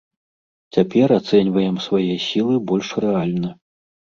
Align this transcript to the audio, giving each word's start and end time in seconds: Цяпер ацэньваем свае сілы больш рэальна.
Цяпер 0.77 1.13
ацэньваем 1.19 1.77
свае 1.89 2.13
сілы 2.27 2.55
больш 2.73 2.87
рэальна. 3.07 3.49